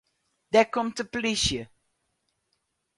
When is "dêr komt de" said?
0.51-1.03